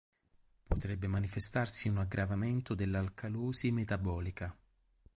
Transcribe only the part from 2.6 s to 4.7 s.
dell'alcalosi metabolica.